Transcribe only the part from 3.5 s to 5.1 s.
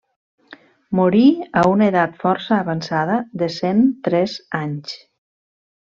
cent tres anys.